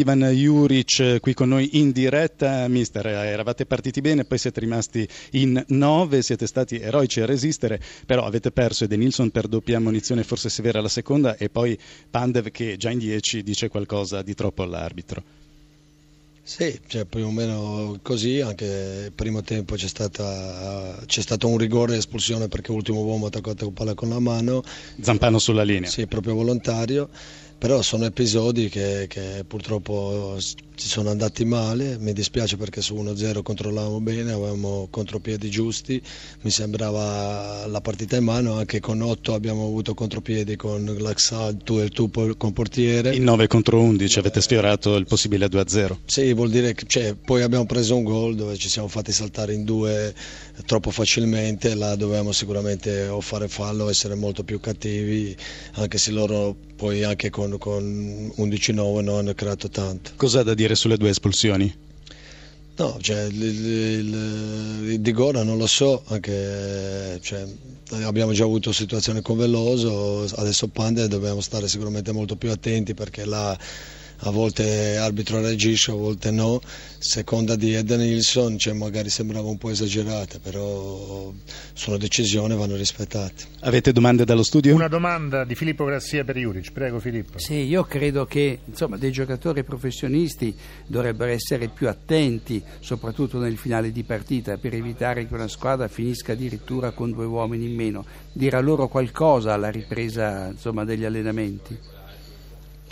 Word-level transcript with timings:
Ivan 0.00 0.20
Juric 0.32 1.20
qui 1.20 1.34
con 1.34 1.50
noi 1.50 1.78
in 1.78 1.92
diretta, 1.92 2.66
mister, 2.68 3.06
eravate 3.06 3.66
partiti 3.66 4.00
bene, 4.00 4.24
poi 4.24 4.38
siete 4.38 4.58
rimasti 4.58 5.06
in 5.32 5.62
nove, 5.68 6.22
siete 6.22 6.46
stati 6.46 6.80
eroici 6.80 7.20
a 7.20 7.26
resistere, 7.26 7.78
però 8.06 8.24
avete 8.24 8.50
perso 8.50 8.84
Ede 8.84 8.96
Nilsson 8.96 9.30
per 9.30 9.46
doppia 9.46 9.76
ammonizione 9.76 10.24
forse 10.24 10.48
severa 10.48 10.78
alla 10.78 10.88
seconda 10.88 11.36
e 11.36 11.50
poi 11.50 11.78
Pandev 12.08 12.50
che 12.50 12.78
già 12.78 12.88
in 12.88 12.96
dieci 12.98 13.42
dice 13.42 13.68
qualcosa 13.68 14.22
di 14.22 14.32
troppo 14.34 14.62
all'arbitro. 14.62 15.22
Sì, 16.42 16.80
cioè 16.86 17.04
più 17.04 17.26
o 17.26 17.30
meno 17.30 17.98
così, 18.00 18.40
anche 18.40 19.04
il 19.04 19.12
primo 19.12 19.42
tempo 19.42 19.74
c'è, 19.74 19.86
stata, 19.86 20.98
c'è 21.04 21.20
stato 21.20 21.46
un 21.46 21.58
rigore 21.58 21.96
espulsione 21.96 22.48
perché 22.48 22.72
l'ultimo 22.72 23.02
uomo 23.02 23.26
ha 23.26 23.28
attaccato 23.28 23.66
la 23.66 23.70
palla 23.72 23.94
con 23.94 24.08
la 24.08 24.18
mano. 24.18 24.62
Zampano 24.98 25.38
sulla 25.38 25.62
linea. 25.62 25.90
Sì, 25.90 26.06
proprio 26.06 26.34
volontario 26.34 27.10
però 27.60 27.82
sono 27.82 28.06
episodi 28.06 28.70
che, 28.70 29.04
che, 29.06 29.44
purtroppo 29.46 30.38
ci 30.38 30.88
sono 30.88 31.10
andati 31.10 31.44
male, 31.44 31.98
mi 31.98 32.14
dispiace 32.14 32.56
perché 32.56 32.80
su 32.80 32.94
1-0 32.94 33.42
controllavamo 33.42 34.00
bene, 34.00 34.32
avevamo 34.32 34.88
contropiedi 34.90 35.50
giusti, 35.50 36.00
mi 36.40 36.50
sembrava 36.50 37.66
la 37.66 37.80
partita 37.82 38.16
in 38.16 38.24
mano, 38.24 38.54
anche 38.54 38.80
con 38.80 39.02
8 39.02 39.34
abbiamo 39.34 39.66
avuto 39.66 39.92
contropiedi 39.92 40.56
con 40.56 40.86
l'Axal, 40.86 41.58
tu 41.62 41.80
e 41.80 41.82
il 41.82 41.90
Tupo 41.90 42.34
con 42.38 42.54
portiere. 42.54 43.14
In 43.14 43.24
9 43.24 43.46
contro 43.46 43.78
11 43.78 44.18
avete 44.18 44.40
sfiorato 44.40 44.96
il 44.96 45.04
possibile 45.04 45.44
2-0. 45.44 45.96
Sì, 46.06 46.32
vuol 46.32 46.48
dire 46.48 46.72
che 46.72 46.84
cioè, 46.86 47.14
poi 47.14 47.42
abbiamo 47.42 47.66
preso 47.66 47.94
un 47.94 48.04
gol 48.04 48.36
dove 48.36 48.56
ci 48.56 48.70
siamo 48.70 48.88
fatti 48.88 49.12
saltare 49.12 49.52
in 49.52 49.64
due 49.64 50.14
troppo 50.64 50.90
facilmente, 50.90 51.74
là 51.74 51.94
dovevamo 51.94 52.32
sicuramente 52.32 53.06
o 53.06 53.20
fare 53.20 53.48
fallo 53.48 53.84
o 53.84 53.90
essere 53.90 54.14
molto 54.14 54.44
più 54.44 54.60
cattivi, 54.60 55.36
anche 55.72 55.98
se 55.98 56.10
loro 56.10 56.56
poi 56.80 57.04
anche 57.04 57.28
con, 57.28 57.49
con 57.58 58.32
11-9 58.36 59.02
non 59.02 59.16
hanno 59.18 59.34
creato 59.34 59.68
tanto. 59.68 60.12
Cosa 60.16 60.42
da 60.42 60.54
dire 60.54 60.74
sulle 60.74 60.96
due 60.96 61.10
espulsioni? 61.10 61.88
No, 62.76 62.96
cioè, 63.00 63.24
il, 63.24 63.42
il, 63.42 64.88
il, 64.92 65.00
di 65.00 65.12
Gora 65.12 65.42
non 65.42 65.58
lo 65.58 65.66
so, 65.66 66.02
anche, 66.06 67.18
cioè, 67.20 67.44
abbiamo 68.04 68.32
già 68.32 68.44
avuto 68.44 68.72
situazioni 68.72 69.20
con 69.20 69.36
Veloso, 69.36 70.26
adesso 70.36 70.68
Pande 70.68 71.06
dobbiamo 71.06 71.42
stare 71.42 71.68
sicuramente 71.68 72.10
molto 72.12 72.36
più 72.36 72.50
attenti 72.50 72.94
perché 72.94 73.26
là 73.26 73.58
a 74.22 74.30
volte 74.30 74.96
arbitro 74.96 75.40
reagisce, 75.40 75.90
a 75.90 75.94
volte 75.94 76.30
no. 76.30 76.60
Seconda 76.98 77.56
di 77.56 77.74
Eden 77.74 78.00
Nilsson, 78.00 78.58
cioè 78.58 78.74
magari 78.74 79.08
sembrava 79.08 79.48
un 79.48 79.56
po' 79.56 79.70
esagerata, 79.70 80.38
però 80.38 81.32
sono 81.72 81.96
decisioni, 81.96 82.54
vanno 82.54 82.76
rispettate. 82.76 83.44
Avete 83.60 83.92
domande 83.92 84.24
dallo 84.24 84.42
studio? 84.42 84.74
Una 84.74 84.88
domanda 84.88 85.44
di 85.44 85.54
Filippo 85.54 85.84
Grassia 85.84 86.24
per 86.24 86.36
Juric, 86.36 86.72
prego 86.72 87.00
Filippo. 87.00 87.38
Sì, 87.38 87.54
io 87.54 87.84
credo 87.84 88.26
che 88.26 88.58
insomma, 88.64 88.98
dei 88.98 89.12
giocatori 89.12 89.64
professionisti 89.64 90.54
dovrebbero 90.86 91.30
essere 91.30 91.68
più 91.68 91.88
attenti, 91.88 92.62
soprattutto 92.80 93.38
nel 93.38 93.56
finale 93.56 93.92
di 93.92 94.02
partita, 94.02 94.58
per 94.58 94.74
evitare 94.74 95.26
che 95.26 95.32
una 95.32 95.48
squadra 95.48 95.88
finisca 95.88 96.32
addirittura 96.32 96.90
con 96.90 97.12
due 97.12 97.24
uomini 97.24 97.64
in 97.64 97.74
meno. 97.74 98.04
Dirà 98.32 98.60
loro 98.60 98.88
qualcosa 98.88 99.54
alla 99.54 99.70
ripresa 99.70 100.48
insomma, 100.48 100.84
degli 100.84 101.04
allenamenti? 101.04 101.98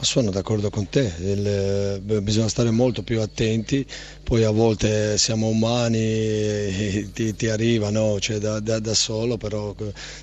Sono 0.00 0.30
d'accordo 0.30 0.70
con 0.70 0.88
te, 0.88 1.12
Il, 1.18 2.00
bisogna 2.22 2.48
stare 2.48 2.70
molto 2.70 3.02
più 3.02 3.20
attenti, 3.20 3.84
poi 4.28 4.44
a 4.44 4.50
volte 4.50 5.16
siamo 5.16 5.46
umani, 5.46 7.10
ti, 7.14 7.34
ti 7.34 7.48
arriva 7.48 7.88
no? 7.88 8.20
cioè 8.20 8.36
da, 8.36 8.60
da, 8.60 8.78
da, 8.78 8.92
solo, 8.92 9.38
però 9.38 9.74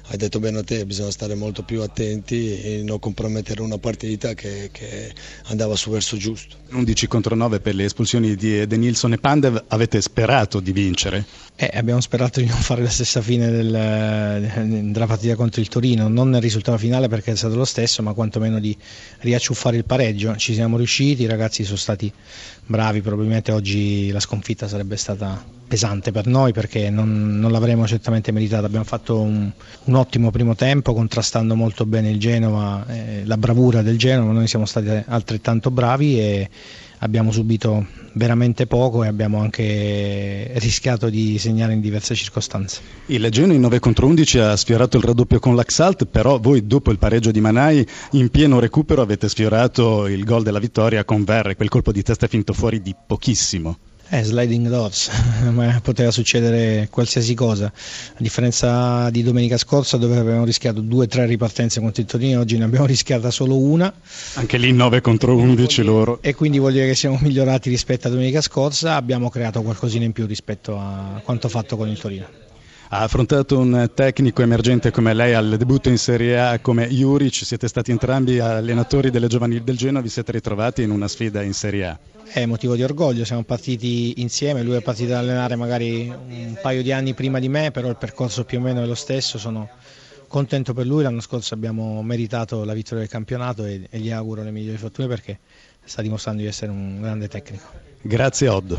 hai 0.09 0.17
detto 0.17 0.39
bene 0.39 0.59
a 0.59 0.63
te, 0.63 0.85
bisogna 0.85 1.09
stare 1.09 1.33
molto 1.33 1.63
più 1.63 1.81
attenti 1.81 2.61
e 2.61 2.83
non 2.83 2.99
compromettere 2.99 3.63
una 3.63 3.79
partita 3.79 4.35
che, 4.35 4.69
che 4.71 5.11
andava 5.45 5.75
su 5.75 5.89
verso 5.89 6.17
giusto. 6.17 6.55
11 6.69 7.07
contro 7.07 7.33
9 7.33 7.59
per 7.61 7.73
le 7.73 7.85
espulsioni 7.85 8.35
di 8.35 8.67
De 8.67 8.77
Nilsson 8.77 9.13
e 9.13 9.17
Pandev, 9.17 9.63
avete 9.69 9.99
sperato 10.01 10.59
di 10.59 10.71
vincere? 10.71 11.25
Eh, 11.55 11.71
abbiamo 11.73 12.01
sperato 12.01 12.41
di 12.41 12.45
non 12.45 12.57
fare 12.57 12.83
la 12.83 12.89
stessa 12.89 13.21
fine 13.21 13.49
del, 13.49 14.91
della 14.91 15.07
partita 15.07 15.35
contro 15.35 15.61
il 15.61 15.67
Torino, 15.69 16.09
non 16.09 16.29
nel 16.29 16.41
risultato 16.41 16.77
finale 16.77 17.07
perché 17.07 17.31
è 17.31 17.35
stato 17.35 17.55
lo 17.55 17.65
stesso, 17.65 18.03
ma 18.03 18.13
quantomeno 18.13 18.59
di 18.59 18.75
riacciuffare 19.19 19.77
il 19.77 19.85
pareggio. 19.85 20.35
Ci 20.35 20.53
siamo 20.53 20.77
riusciti, 20.77 21.23
i 21.23 21.27
ragazzi 21.27 21.63
sono 21.63 21.77
stati 21.77 22.11
bravi, 22.65 23.01
probabilmente 23.01 23.51
oggi 23.51 23.94
la 24.11 24.19
sconfitta 24.19 24.67
sarebbe 24.67 24.97
stata 24.97 25.43
pesante 25.67 26.11
per 26.11 26.27
noi 26.27 26.53
perché 26.53 26.89
non, 26.89 27.39
non 27.39 27.51
l'avremmo 27.51 27.87
certamente 27.87 28.31
meritata. 28.31 28.65
Abbiamo 28.65 28.85
fatto 28.85 29.19
un, 29.19 29.51
un, 29.85 29.95
ottimo 29.95 30.31
primo 30.31 30.55
tempo 30.55 30.93
contrastando 30.93 31.55
molto 31.55 31.85
bene 31.85 32.09
il 32.09 32.19
Genova, 32.19 32.85
eh, 32.87 33.23
la 33.25 33.37
bravura 33.37 33.81
del 33.81 33.97
Genova, 33.97 34.31
noi 34.31 34.47
siamo 34.47 34.65
stati 34.65 34.89
altrettanto 35.07 35.71
bravi 35.71 36.19
e 36.19 36.49
abbiamo 36.99 37.31
subito 37.31 37.85
veramente 38.13 38.67
poco 38.67 39.03
e 39.03 39.07
abbiamo 39.07 39.39
anche 39.39 40.51
rischiato 40.55 41.09
di 41.09 41.37
segnare 41.37 41.73
in 41.73 41.81
diverse 41.81 42.15
circostanze. 42.15 42.81
Il 43.07 43.27
Genoa 43.29 43.55
in 43.55 43.61
9 43.61 43.79
contro 43.79 44.07
11 44.07 44.39
ha 44.39 44.55
sfiorato 44.55 44.97
il 44.97 45.03
raddoppio 45.03 45.39
con 45.39 45.55
l'Axalt, 45.55 46.05
però 46.05 46.39
voi 46.39 46.65
dopo 46.65 46.91
il 46.91 46.97
pareggio 46.97 47.31
di 47.31 47.41
Manai 47.41 47.85
in 48.11 48.29
pieno 48.29 48.59
recupero 48.59 49.01
avete 49.01 49.29
sfiorato 49.29 50.07
il 50.07 50.23
gol 50.23 50.43
della 50.43 50.59
vittoria 50.59 51.03
con 51.03 51.23
Verre, 51.23 51.55
quel 51.55 51.69
colpo 51.69 51.91
di 51.91 52.03
testa 52.03 52.27
finto 52.27 52.53
fuori 52.53 52.81
di 52.81 52.95
pochissimo. 53.05 53.77
Eh, 54.09 54.23
sliding 54.23 54.67
doors, 54.69 55.09
ma 55.51 55.79
poteva 55.81 56.11
succedere 56.11 56.87
qualsiasi 56.91 57.33
cosa. 57.33 57.65
A 57.65 58.17
differenza 58.17 59.09
di 59.09 59.23
domenica 59.23 59.57
scorsa 59.57 59.97
dove 59.97 60.17
avevamo 60.17 60.45
rischiato 60.45 60.81
due 60.81 61.05
o 61.05 61.07
tre 61.07 61.25
ripartenze 61.25 61.79
contro 61.79 62.03
il 62.03 62.07
Torino, 62.07 62.41
oggi 62.41 62.57
ne 62.57 62.65
abbiamo 62.65 62.85
rischiata 62.85 63.31
solo 63.31 63.57
una. 63.57 63.91
Anche 64.35 64.57
lì 64.57 64.71
9 64.71 65.01
contro 65.01 65.35
11 65.35 65.81
loro. 65.81 66.19
E 66.21 66.35
quindi 66.35 66.59
vuol 66.59 66.73
dire 66.73 66.85
che 66.85 66.95
siamo 66.95 67.17
migliorati 67.19 67.69
rispetto 67.69 68.07
a 68.07 68.11
domenica 68.11 68.41
scorsa, 68.41 68.95
abbiamo 68.95 69.29
creato 69.29 69.63
qualcosina 69.63 70.05
in 70.05 70.11
più 70.11 70.27
rispetto 70.27 70.77
a 70.77 71.19
quanto 71.23 71.49
fatto 71.49 71.75
con 71.75 71.89
il 71.89 71.97
Torino. 71.97 72.44
Ha 72.95 73.01
affrontato 73.01 73.59
un 73.59 73.91
tecnico 73.93 74.41
emergente 74.41 74.89
come 74.89 75.13
lei 75.13 75.33
al 75.33 75.57
debutto 75.57 75.89
in 75.89 75.97
Serie 75.97 76.39
A 76.39 76.59
come 76.59 76.87
Juric, 76.87 77.33
siete 77.43 77.67
stati 77.67 77.91
entrambi 77.91 78.39
allenatori 78.39 79.09
delle 79.09 79.27
giovanili 79.27 79.65
del 79.65 79.75
Genoa, 79.75 80.01
vi 80.01 80.07
siete 80.07 80.31
ritrovati 80.31 80.81
in 80.81 80.91
una 80.91 81.09
sfida 81.09 81.41
in 81.41 81.51
Serie 81.51 81.87
A. 81.87 81.99
È 82.23 82.45
motivo 82.45 82.73
di 82.73 82.83
orgoglio, 82.83 83.25
siamo 83.25 83.43
partiti 83.43 84.21
insieme, 84.21 84.63
lui 84.63 84.77
è 84.77 84.81
partito 84.81 85.11
ad 85.11 85.17
allenare 85.17 85.57
magari 85.57 86.07
un 86.07 86.57
paio 86.61 86.81
di 86.81 86.93
anni 86.93 87.13
prima 87.13 87.39
di 87.39 87.49
me, 87.49 87.69
però 87.71 87.89
il 87.89 87.97
percorso 87.97 88.45
più 88.45 88.59
o 88.59 88.61
meno 88.61 88.81
è 88.81 88.85
lo 88.85 88.95
stesso, 88.95 89.37
sono 89.37 89.67
contento 90.29 90.73
per 90.73 90.85
lui, 90.85 91.03
l'anno 91.03 91.19
scorso 91.19 91.53
abbiamo 91.53 92.01
meritato 92.01 92.63
la 92.63 92.73
vittoria 92.73 92.99
del 92.99 93.09
campionato 93.09 93.65
e, 93.65 93.87
e 93.89 93.99
gli 93.99 94.09
auguro 94.09 94.41
le 94.41 94.51
migliori 94.51 94.77
fortune 94.77 95.09
perché 95.09 95.39
sta 95.83 96.01
dimostrando 96.01 96.43
di 96.43 96.47
essere 96.47 96.71
un 96.71 97.01
grande 97.01 97.27
tecnico. 97.27 97.65
Grazie 98.01 98.47
Odd. 98.47 98.73